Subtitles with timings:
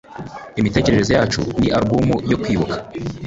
[0.59, 2.77] imitekerereze yacu ni alubumu yo kwibuka